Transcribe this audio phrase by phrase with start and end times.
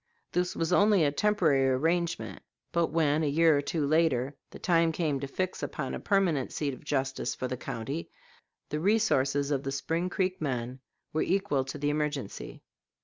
[0.31, 4.91] This was only a temporary arrangement, but when, a year or two later, the time
[4.91, 8.09] came to fix upon a permanent seat of justice for the county,
[8.69, 10.79] the resources of the Spring Creek men
[11.13, 12.63] were equal to the emergency.